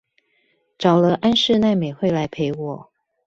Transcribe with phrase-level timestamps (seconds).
[0.79, 2.91] 找了安室奈美惠來陪我